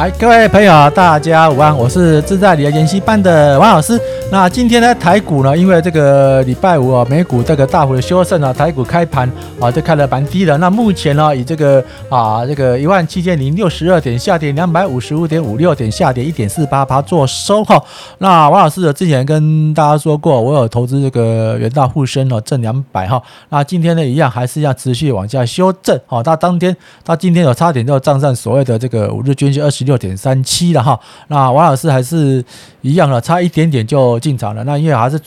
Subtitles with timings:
[0.00, 4.00] 来，各位朋友，大家午安，我是自在理的研习班的王老师。
[4.32, 10.56] 那今天呢，台股呢，因为这个礼拜五啊，美股这个大幅的修正啊，台股开盘啊，就开了蛮低的。
[10.58, 17.82] 那目前呢，以这个啊，这个一万七千零六十二点下跌两百五十五点五六点，下跌一点四八八做收哈。
[18.18, 23.20] 那王老师之前跟大家说过，我有投资这个元大沪深哦，正两百哈。
[23.48, 26.22] 那今天呢，一样还是要持续往下修正哈。
[26.22, 32.44] 到当天到今天有差点就站上所谓的这个五日均线二十六点三七了哈，那王老师还是
[32.80, 34.62] 一样的，差一点点就进场了。
[34.64, 35.18] 那因为还是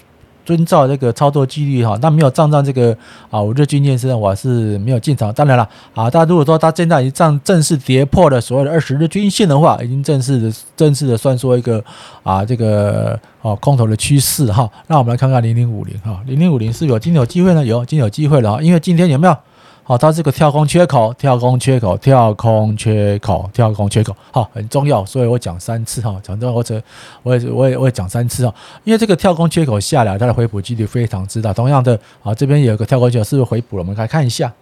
[0.46, 2.96] 遵照这个操作纪律哈，那没有站上这个
[3.30, 5.34] 啊五日均线上，我是没有进场。
[5.34, 11.82] 当然了啊，大家如果说它现在已经正正式跌破了所谓的二十日均线的话，已经正式的正式的算说一个
[12.24, 14.70] 啊这个哦空头的趋势哈。
[14.88, 19.38] 那我们来看看零零五零哈，零零五零是有今天有机会呢，有今天有机会了哈，因为今天有没有？
[19.84, 26.82] 好，它这个跳空缺口，跳空缺口，跳空缺口，跳空缺口，好，很重要，所以我讲三次哈，讲到或者
[27.22, 31.52] 我也我也我也讲三次啊，因为这个跳空缺口下来，它的回补几率非常之大。
[31.54, 33.84] 同样的啊，这边有个跳空缺口，是不是回补了？
[33.84, 34.54] 我们来看一下，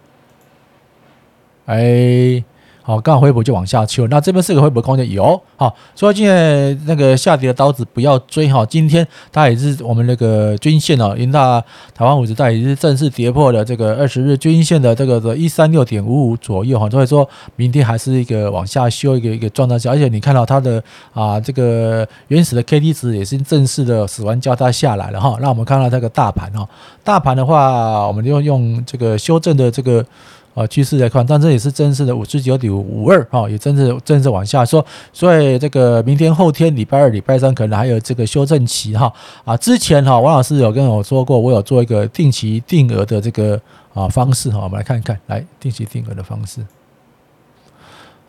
[1.66, 2.42] 哎。
[2.84, 4.04] 好，刚好回补就往下去。
[4.08, 8.66] 那这边是个回补空间有，好，所以现在那个下跌的刀子不要追哈。
[8.66, 11.62] 今天它也是我们那个均线哦，因为它
[11.94, 16.90] 台湾五十带也是正式跌破了这个二十日均线的这个的一三六点五五左右哈。
[16.90, 25.38] 所以说明天还是一个往下修一个一个状态下，而且你看到它的啊这个原始的 K D 值也是正式的死亡交叉下来了哈。
[25.40, 26.68] 那我们看到这个大盘哈，
[27.04, 30.04] 大盘的话，我们就用这个修正的这个。
[30.54, 39.12] 啊，趋势来看，但这也是正式的五十九点五二哈，也正式正式往下说，所以这个明天、后天、礼拜二、礼拜三可能还有这个修正期哈。
[39.44, 43.60] 啊，之前哈，王老师有跟我说过，我有做一个定期定额的这个
[43.94, 46.60] 啊方式哈，我们来看一看，来定期定额的方式。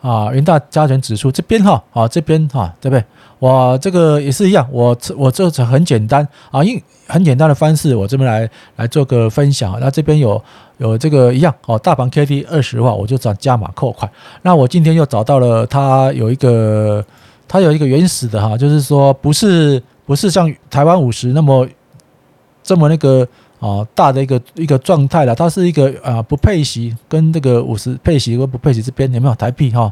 [0.04, 3.02] 啊，云大加权指数这边哈，啊这边哈，对不对？
[3.40, 9.78] 我这个也是一样，我我这很简单啊，因很简单的方式，我这边来来做个分享。
[9.80, 10.42] 那这边有
[10.78, 14.12] 有这个一样哦，大盘 K D 二十的话，我就找加码扣款。
[14.42, 17.02] 那我今天又找到了它有一个，
[17.48, 21.66] 它有一个原始的哈，就是说不是不是像台湾五十那么
[22.62, 23.26] 这么那个。
[23.64, 29.90] 啊，大的一个一个状态了，它是一个啊不配息，跟这个五十配息和不配息这边有没有台币哈？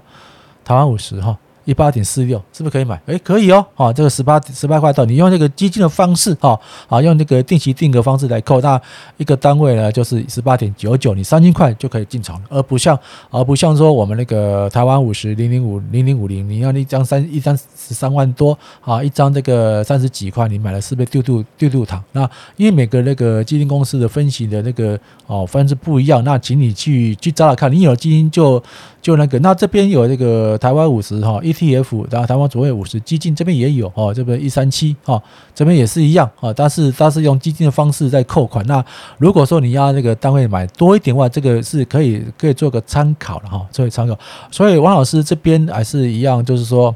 [0.65, 1.37] 台湾五十哈。
[1.65, 2.99] 一八点四六是不是可以买？
[3.05, 8.81] 诶，可以哦，啊，这个十八十八块到，你用这个基金的方式哈，啊，用那个定期定额方式来扣，那
[9.17, 12.97] 一个单位呢就是十八点九九，你三千块就可以进场了，而不像
[13.29, 22.03] 而不像说我们那个台湾五十零零五零零五零，你要一张三一张十三万多啊，一张这个三十几块，你买了是不是丢丢丢丢糖？
[22.13, 22.27] 那
[22.57, 28.61] 因为每个那个基金公司的分析的那个哦方式不一样，那请你去去找找看，你有基金就
[28.99, 31.39] 就那个，那这边有这个台湾五十哈。
[31.51, 35.21] ETF，然后台湾卓越五十基金这边也有哦，这边一三七哈，
[35.53, 38.65] 这边也是一样啊，但是它是用基金的方式在扣款。
[38.65, 38.83] 那
[39.17, 44.17] 如果说你要那个单位买多一点的话，这个是可以可以做个参考的哈，作为参考。
[44.49, 46.95] 所以王老师这边还是一样，就是说。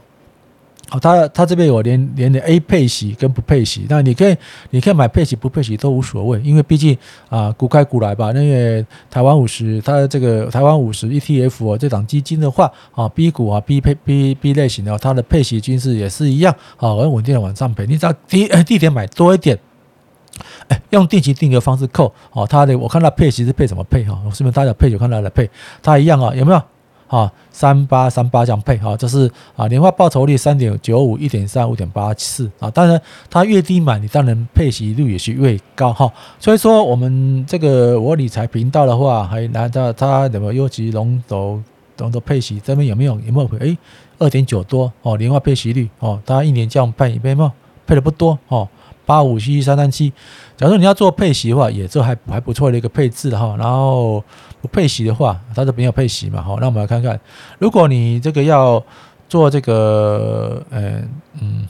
[0.92, 4.38] 哦，他他这边有连连的 A 配息跟不配息，那你可以
[4.70, 6.96] 你可以买配息不配息都无所谓，因为毕竟
[7.28, 8.32] 啊，股开股来吧。
[8.34, 17.88] 那个台湾五十，它这个台湾五十 ETF 哦，这档基金的话啊，B 股啊 B 配 B B 类型的，它的配息均是也是一样啊，很稳定的往上配。
[17.88, 19.58] 你只要低低点买多一点，
[20.68, 24.22] 哎，用定期定额方式扣哦，它的我看它配息是配怎么配哈？
[24.24, 25.50] 我是不是大家配就看它的配，
[25.82, 26.62] 它一样啊，有没有？
[27.08, 32.70] 啊，三八三八这样配哈，这是啊年化报酬率三点九五、一点三、五点八四啊。
[32.72, 33.00] 当然，
[33.30, 36.12] 它越低买，你当然配息率也是越高哈。
[36.40, 41.62] 所以说，我们这个我理财频道的话，还拿到它什么优质龙头
[42.00, 43.58] 龙头配息这边有没有有没有配？
[43.70, 43.78] 哎，
[44.18, 47.52] 二点九多哦，年化配息率哦，它一年这样配，有没有？
[47.86, 48.68] 配的不多哦，
[49.06, 50.12] 八五七三三七。
[50.58, 53.56] 假如你要做配息的话，也这还还不错的一个配置哈。
[53.60, 54.24] 然后。
[54.68, 56.42] 配息的话，它是没有配息嘛？
[56.42, 57.20] 好，那我们来看看，
[57.60, 58.84] 如果你这个要
[59.28, 61.02] 做这个，呃，
[61.42, 61.68] 嗯，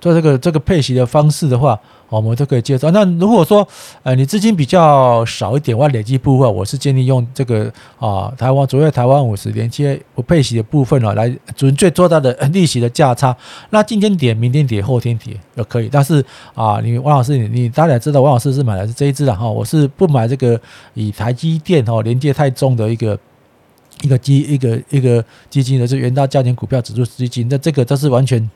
[0.00, 1.78] 做这个这个配息的方式的话，
[2.16, 2.90] 我们都可以接受。
[2.90, 3.66] 那如果说，
[4.02, 13.36] 呃，你资金比较少一点，或累积部分，我是建议用这个啊，台湾卓越台湾五十连接不配息的部分啊，来纯粹做到的利息的价差。
[13.70, 15.88] 那今天跌，明天跌，后天跌都可以。
[15.90, 16.24] 但是
[16.54, 20.60] 啊，你王老师，你你大家知道，王老师是买的是这一支的哈，我是不买这个
[20.94, 23.18] 以台积电哈连接太重的一个
[24.02, 27.46] 一个基一个一个基金的，是元大加权股票指数基金。
[27.50, 28.50] 那这个都是完全。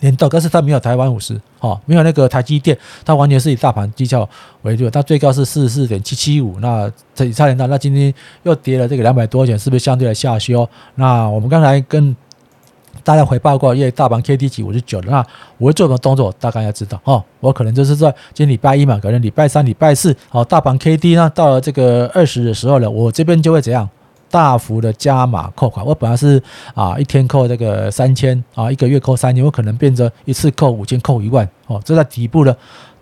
[0.00, 4.28] 联动，但是它没有台湾五十，哈，没有那个台积电，它完全是以大盘绩效
[4.62, 8.12] 为主，它最高是四十四点七七五，那这差点大，那今天
[8.42, 10.68] 又跌了这个两百多点，是不是相对来下修？
[10.96, 12.14] 那我们刚才跟
[13.02, 15.24] 大家回报过，因为大盘 K D 值五十九，那
[15.58, 16.32] 我会做什么动作？
[16.38, 17.22] 大概要知道哦。
[17.40, 23.88] 我可能就是在今天礼拜一嘛，可能礼拜三、礼拜四，好，大盘 K D 呢到了这个二十的时候呢，我这边就会怎样？
[24.34, 26.42] 大幅的加码扣款，我本来是
[26.74, 31.80] 啊一天扣这个三千啊，一个月扣三千，我可能变成一次扣五千，扣一万哦。
[31.84, 32.52] 这在底部呢，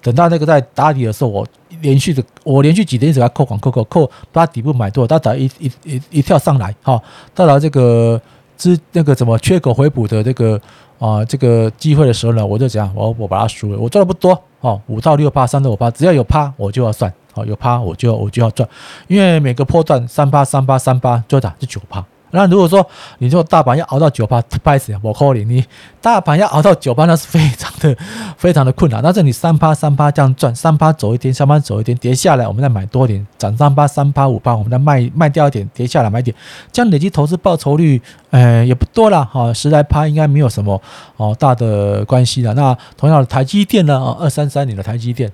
[0.03, 1.47] 等到那个在打底的时候，我
[1.81, 7.03] 连续的我连续几天一直在扣款扣扣扣，把底部买多，它打一一一一跳上来哈，
[7.35, 8.21] 到达这个
[8.57, 10.61] 之那个什么缺口回补的这个
[10.99, 17.13] 啊这个机会的时候呢，我就讲我我把它输了，我赚的不多哦，五到六趴，三到五趴，只要有趴我就要算。
[17.35, 18.69] 好，有趴我就我就要赚，
[19.09, 22.05] 因为每个波段三趴三趴三趴就打是九趴。
[22.33, 22.85] 那如果说
[23.19, 25.65] 你说大盘要熬到九趴，不好意思，我扣你，你
[26.01, 27.97] 大盘要熬到九趴，那是非常的
[28.37, 29.03] 非常的困难。
[29.03, 36.35] 但是你三趴三趴这样赚，三趴走一天，三趴走一天，跌下来我们再买多点，涨三趴三趴五趴，我们再卖卖掉一点，跌下来买点，
[36.73, 38.01] 这样累计投资报酬率，
[38.31, 40.81] 呃，也不多了哈，十来趴应该没有什么
[41.19, 42.55] 哦大的关系了。
[42.55, 44.17] 那同样的台积电呢？
[44.19, 45.31] 二三三零的台积电，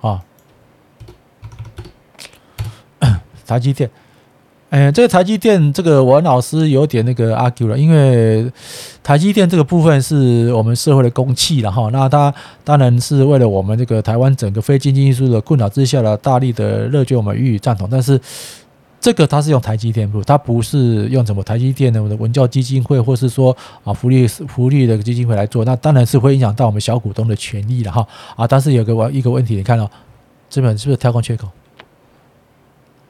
[0.00, 0.20] 啊。
[3.46, 3.90] 台积电，
[4.70, 8.48] 哎，这个台积电，这个王老师有点那个 argue 了，因为
[9.02, 12.32] 台积电这个部分是我们社会的公器了哈，那它
[12.62, 17.88] 当然是为了我们这个台湾整个非经济因素的困扰之下的大力的热捐，我们予以赞同。
[17.90, 18.20] 但是
[19.00, 28.06] 这个它是用台积电不，它不是用什么台积电的文教基金会，或是说啊福利福利的基金会来做，那当然是会影响到我们小股东的权益了哈
[28.36, 28.46] 啊。
[28.46, 29.90] 但是有个一个问题，你看到
[30.48, 31.48] 这边是不是跳空缺口？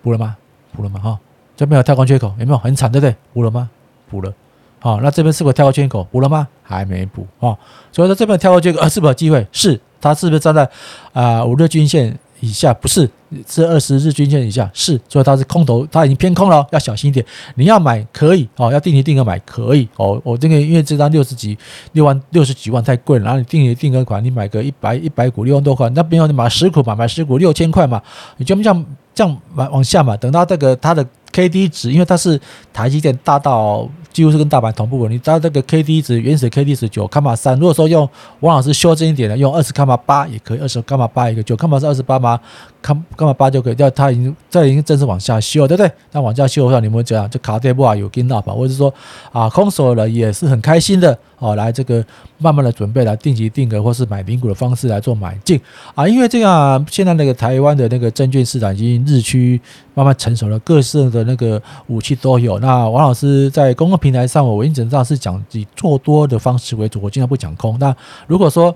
[0.00, 0.34] 补了吗？
[0.72, 0.98] 补了吗？
[1.00, 1.18] 哈，
[1.60, 3.14] 这边有跳空缺口，有没有很惨，对不对？
[3.34, 3.68] 补了吗？
[4.08, 4.32] 补了。
[4.78, 6.02] 好，那这边是不是跳空缺口？
[6.04, 6.48] 补了吗？
[6.62, 7.26] 还没补。
[7.38, 7.54] 哦，
[7.92, 9.46] 所以说这边跳空缺口，啊，是不是有机会？
[9.52, 10.66] 是，它是不是站在
[11.12, 12.72] 啊五日均线以下？
[12.72, 13.06] 不是，
[13.46, 14.70] 是二十日均线以下。
[14.72, 17.22] 是，所以它是空头，它已经偏空了，要小心一点。
[17.56, 20.18] 你要买可以哦，要定期定额买可以哦。
[20.24, 21.58] 我这个因为这张六十几
[21.92, 28.00] 六万六十几万太贵了，然后你定期定额款，你买个一百一百股六万多块，那不用你买十股嘛，买十股六千块嘛，
[28.38, 28.86] 你就这样。
[29.12, 32.40] 这样往往下嘛，等到这个它的 K D 值，因为它是
[32.72, 38.08] 台积电大到几乎是跟大盘同步的，你知道这个 K D 值原始 K D 值九伽马三，如果说用
[38.40, 42.40] 王老师修正一点的，用二十伽马八也可以，二十伽马八一个九伽马是二十八吗？
[42.82, 45.92] 伽伽马八就可以，要它已经这已经正式往下修，对不对？
[46.12, 48.92] 那往下修的话，你们讲就卡跌不啊有跟到吧，或者说
[49.32, 52.04] 啊空手了也是很开心的哦，来这个
[52.38, 55.60] 慢慢的准备来定期定额或是买零股的方式来做买进
[55.94, 59.60] 啊，因为这样、现在那个台湾的那个证券市场已经日趋
[60.00, 62.58] 慢慢成熟了，各式的那个武器都有。
[62.58, 67.78] 那王老师在公共平台上，我原则上是讲以做多的方式为主，我尽量不讲空。
[67.78, 67.94] 那
[68.26, 68.74] 如果说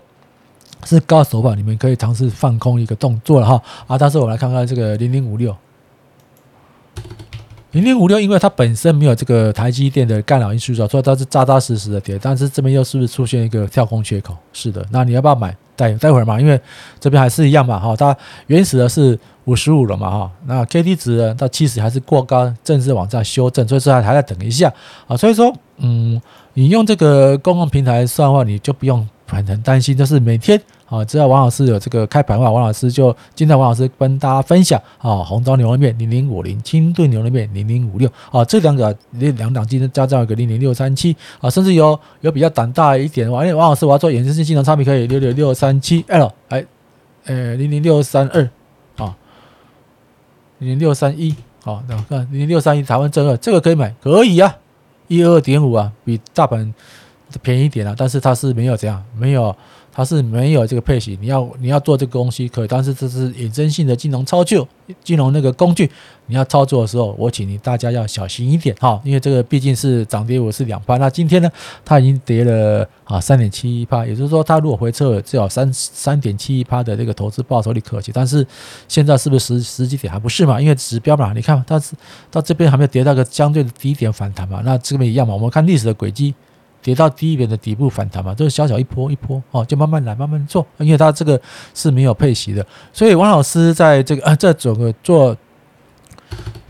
[0.85, 3.97] 是高手吧，你们可以尝试放空一个动作了哈啊！
[3.97, 5.57] 但是我们来看看这个零零五六，
[7.71, 12.19] 零零五六，因为它本身没有这个台积电的干扰因素，所以它是扎扎实实的跌。
[12.21, 14.37] 但是这边又是不是出现一个跳空缺口？
[14.53, 15.57] 是的，那你要不要买？
[15.77, 16.61] 待待会儿嘛，因为
[17.01, 18.17] 这边还是一样嘛哈，它
[18.47, 24.73] 原始的是五十五了嘛哈，那 K D 值呢到七十还是过高，正式往上修正，所以说还还在等一下
[25.07, 25.17] 啊。
[25.17, 26.21] 所以说，嗯，
[26.55, 29.09] 你用这个公共平台算的话，你就不用。
[29.27, 46.65] 很很担心，就是每天啊，只要王老师有这个开盘的话，王老师就今天王老师跟大家分享啊，红烧牛肉面零零五零，清炖牛肉面零零五六啊，这两个两档今天加上一个零零六三七啊，甚至有有比较胆大一点，王王老师我要做衍生性金融产品可以六六六三七 L 哎，
[47.25, 48.43] 呃零零六三二
[48.97, 49.17] 啊，
[50.59, 54.55] 零零六三一好，那看零零六三一台湾正二这个可以买，可以啊，
[55.09, 56.75] 一二点五啊，比大盘。
[57.43, 59.55] 便宜一点啊，但是它是没有这样，没有，
[59.93, 61.19] 它是没有这个配息。
[61.21, 64.67] 你要你要做这个东西可以，但是这是衍生性的金融操作，
[65.03, 65.91] 金融那个工具，
[66.27, 70.97] 你要操作的时候，我请你大家要小心一点哈，因为这个毕竟是涨跌，我是两趴。
[70.97, 71.51] 那今天呢，
[71.85, 78.11] 它已经跌了啊三点七一趴，也就是说，它如果回撤至少三三点七一趴的这个投资报酬率可期。
[78.13, 78.47] 但是
[78.89, 80.61] 现在是不是十十几点还不是嘛？
[80.61, 81.95] 因为指标嘛，你看它是
[82.31, 85.35] 到这边还没有跌到个相对的低点反弹嘛，那这边一样嘛。
[85.35, 86.35] 我们看历史的轨迹。
[86.85, 91.41] 跌到低一点的底部反弹嘛，都是小小一波一波哦，就慢慢来，慢慢做，因为它这个
[91.75, 95.37] 是没有配息的，所以王老师在这个啊，这整个做。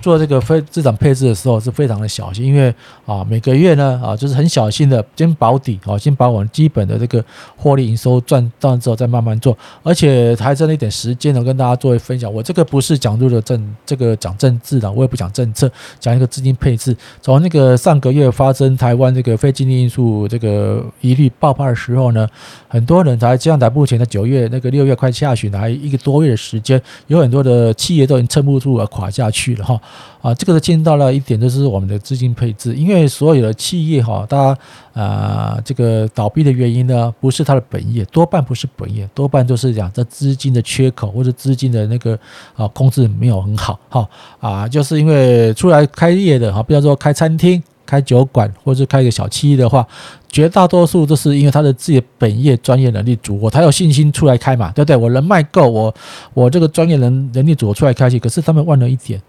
[0.05, 1.71] 做这个非资产配置的时候是。
[1.75, 2.73] 非常的小心，因为
[3.05, 4.35] 啊每个月呢啊就是。
[4.35, 7.25] 很小心的先保底啊，先把我们基本的这个
[7.57, 12.33] 获利营收赚到之后再慢慢做，而且还剩了一点时间呢，跟大家作为分享。
[12.33, 12.99] 我这个不是。
[12.99, 15.71] 讲入了政这个讲政治的，我也不讲政策，
[16.01, 16.97] 讲一个资金配置。
[17.21, 22.27] 从那个上个月发生台湾这个非经济因素这个疑虑爆发的时候呢，
[22.67, 29.81] 很多人才这样，在目前的九月那个六月快下旬还一个多月的时间，有很多的企业都已经撑不住了，垮下去了哈。
[30.21, 34.59] 啊，这个见到了一点，就是我们的资金配置，因为所有的企业哈，大家
[35.03, 42.19] 啊，这个倒闭的原因呢，不是它的本业，多半不是本业，多半都是讲这资金的缺口或者资金的那个
[42.55, 44.09] 啊控制没有很好哈
[44.41, 49.87] 啊，就是因为出来开业的哈，比方说开餐厅、开酒馆或者开一个小企业的话，
[50.31, 54.97] 绝大多数都是因为他的自己的本业专业能力足，我才有信心出来开嘛，对不对？
[54.97, 55.95] 我人脉够，我
[56.33, 59.21] 我这个专业能能力足，我出来开去，可是他们忘了一点。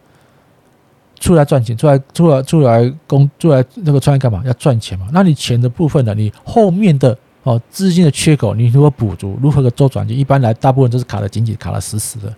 [1.20, 4.42] 出来赚钱，出来出来出来工，出来那个创业干嘛？
[4.46, 5.08] 要赚钱嘛？
[5.12, 6.14] 那你钱的部分呢？
[6.14, 9.38] 你后面的哦资金的缺口，你如何补足？
[9.42, 10.08] 如何个周转？
[10.08, 12.34] 就一般来，大部分都是卡的紧紧，卡的死死的。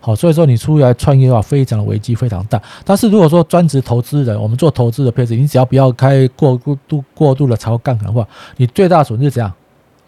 [0.00, 2.60] 好，所以说你出来创业的话，非常的危机非常大。
[2.84, 9.52] 但是如果说专职投资人，我们做投资的配置，你只要不要开过度过度的超杠杆的话，你最大损失怎样？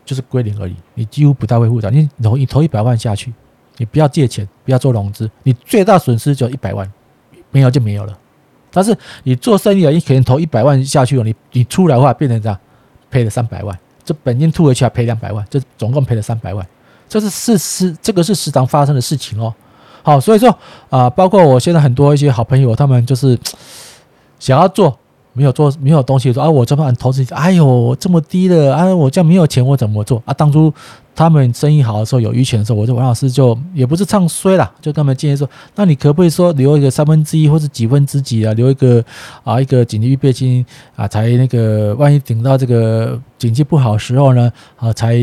[0.02, 1.90] 就是归零而已，你几乎不太会负债。
[1.90, 3.33] 你投你投一百万下去，
[3.76, 6.90] 你不要借钱，不要做融资，你最大损失就一百万。
[7.50, 8.16] 没有就没有了，
[8.71, 12.59] 但是你做生意啊，你可能投一百万下去了，你你出来的话变成这样，
[13.11, 16.64] 赔了三百万，这本金吐回去还赔两百万，这总共赔了三百万，
[17.09, 19.52] 这是事实，这个是时常发生的事情哦。
[20.02, 20.57] 好，所以说
[20.88, 23.37] 啊，包括我现在很多一些好朋友，他们就是
[24.38, 24.97] 想要做。
[25.33, 30.35] 没有做没有东西说啊，我这么投资，哎呦这么低的啊，我这样没有钱我怎么做啊？
[30.35, 30.73] 当初
[31.15, 39.05] 他们生意好的时候有余钱的时候，我就王老师就也不是唱衰啦，就跟他们建议说，那你可不可以说留一个三分之一或者几分之几啊，留一个
[39.45, 40.65] 啊一个紧急预备金
[40.97, 45.17] 啊，才那个万一等到这个经济不好的时候呢啊，才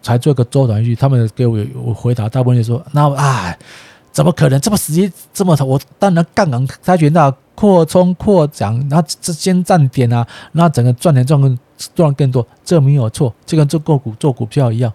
[0.00, 0.94] 才做个周转预。
[0.94, 3.54] 他们给我我回答，大部分就说那啊。
[4.12, 5.66] 怎么可能这么时间这么长？
[5.66, 11.58] 我当然杠杆开源到扩充扩张，那这先站点啊，那整个赚钱赚更
[11.94, 13.34] 赚更多，这没有错。
[13.46, 14.92] 就跟做个股做股票一样，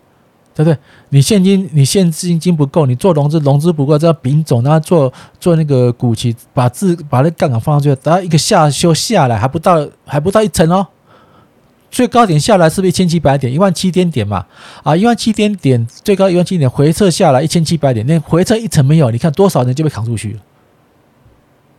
[0.53, 0.77] 对不对？
[1.09, 10.85] 你现金你现金金不够，你做融资融资不够，这要丙种，那做做那个股期，把自把那杠杆放上去，等到一个下修下来还不到还不到一成哦。
[11.89, 13.51] 最高点下来是不是一千七百点？
[13.51, 14.45] 一万七千点嘛？
[14.83, 19.09] 啊，一万七千点最高一万七点回撤下来一千七百点，那回撤一层没有？
[19.09, 20.39] 你看多少人就被扛出去了，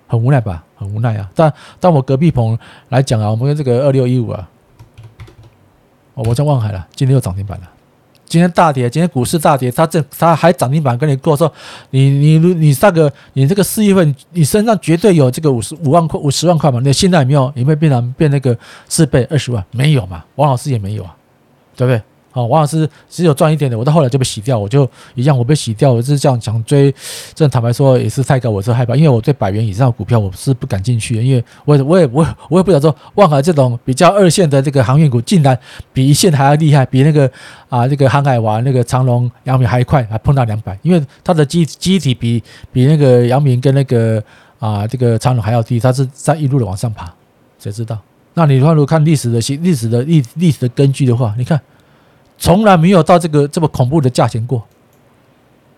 [0.07, 0.65] 很无奈吧？
[0.77, 1.29] 很无奈啊！
[1.35, 4.49] 但但我隔壁棚来讲啊，我们跟这个二六一五啊，
[6.15, 7.69] 哦，我在望海了，今天又涨停板了。
[8.29, 11.51] 今天大跌，今天股市大跌，它这它还涨停板跟你过说，
[11.91, 16.81] 你你你那个你这个四月份你身上绝对有这个五十五万块五十万块嘛？
[16.85, 18.57] 那现在有没有有没有变成变那个
[18.89, 19.65] 四倍二十万？
[19.71, 20.23] 没有嘛？
[20.35, 21.17] 王老师也没有啊，
[21.75, 22.03] 对不对？
[22.39, 26.95] 哦，王老师只有赚一点点，我到后来就被洗掉，我就一样，我被洗掉，我就是这样想追，
[27.35, 35.59] 这坦白说也是太高，我是害怕，因为我对百元以上的股票我是不敢进去的，因为我也我也我我也不想说万海这种比较二线的这个航运股，竟然
[35.93, 37.29] 比一线还要厉害，比那个
[37.69, 42.41] 啊这个航海王那个长荣、阳明还快，还碰到两百，因为它的机机体比
[42.71, 44.23] 比那个阳明跟那个
[44.61, 47.13] 啊这个长荣还要低，它是在一路的往上爬，
[47.59, 47.99] 谁知道？
[48.35, 51.61] 那你如果看历史的历史的历历史的根据的话，你看。
[52.39, 54.65] 从来没有到这个这么恐怖的价钱过。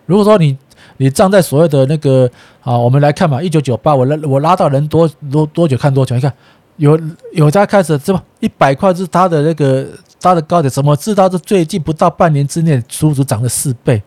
[0.05, 0.57] 如果说你
[0.97, 2.29] 你站在所谓的那个
[2.61, 6.15] 啊，我们来看嘛，一九九八，我拉我拉到人多多多久看多久？
[6.15, 6.31] 你看
[6.77, 6.99] 有
[7.33, 9.87] 有家开始这么一百块是它的那个
[10.19, 14.01] 它的高点，怎么知道这最近不到半年之内足足涨了四倍？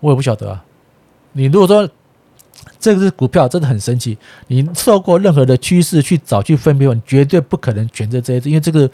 [0.00, 0.64] 我也不晓得啊。
[1.32, 1.88] 你如果说
[2.78, 4.16] 这个是股票，真的很神奇。
[4.46, 8.88] 你受过任何的趋势去找去分辨，你绝对不可能选择这一支，因为这个。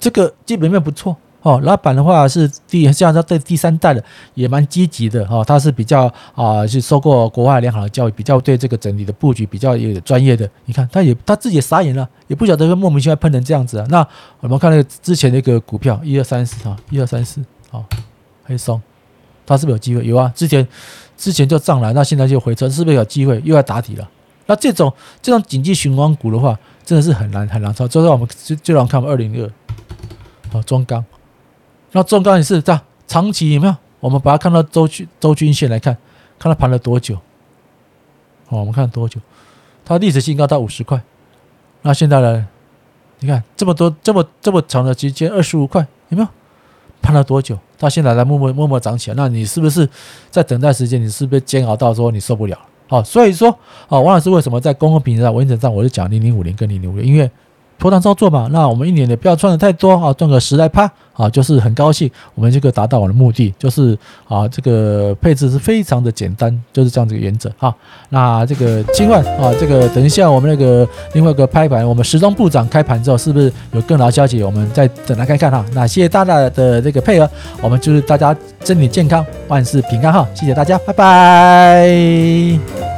[0.00, 4.02] 这个基本面不错哦，老板的话是第像他对第三代的
[4.34, 10.50] 也蛮积极的哦，他是比较啊，是受过国外良好的教育，比较对这个整体的布局比较有专业的。
[10.64, 13.86] 你看，他也他自己也傻眼了，也不晓得会莫名其妙喷成这样子啊。
[13.88, 14.06] 那
[14.40, 17.40] 我们看那个之前那个股票一二三四啊，一二三四
[17.70, 17.80] 啊，
[18.44, 18.82] 黑松，
[19.46, 20.04] 他是不是有机会？
[20.04, 20.66] 有啊，之前
[21.16, 24.06] 之前就涨了，那现在就回撤，是不是有机会又要打底了？
[24.46, 28.02] 那这种这种紧急循环股的话，真的是很难很难操作。
[28.02, 29.48] 就是我们就就让看我们二零二。
[30.50, 31.04] 好，中钢，
[31.92, 33.76] 那中钢也是这样，长期有没有？
[34.00, 35.96] 我们把它看到周均周均线来看，
[36.38, 37.16] 看它盘了多久？
[38.46, 39.20] 好，我们看多久？
[39.84, 41.00] 它历史新高到五十块，
[41.82, 42.46] 那现在呢？
[43.20, 46.28] 你看这么多这么这么长的时间，二十五块有没有？
[47.02, 47.58] 盘了多久？
[47.76, 49.88] 到现在来默默默默涨起来，那你是不是
[50.30, 51.02] 在等待时间？
[51.02, 52.58] 你是不是煎熬到说你受不了？
[52.86, 53.50] 好，所以说，
[53.88, 57.30] 啊，王老师为什么在公共平台上、文章上，我就讲零零五零跟零零五零，因为。
[57.78, 67.72] 脱单操作嘛，那我们一年也不要赚的太多啊，赚个十来趴啊，就是很高兴，我们这个达到我的目的，就是啊，这个配置是非常的简单，就是这样子的原则哈。
[68.08, 74.42] 那这个今晚啊，这个等一下我们那个另外一个拍盘，我们时装部长开盘之后，是不是有更好消息？
[74.42, 75.64] 我们再等来看看哈。
[75.72, 77.30] 那谢谢大大的这个配合，
[77.62, 80.26] 我们祝大家身体健康，万事平安哈。
[80.34, 82.97] 谢谢大家，拜拜。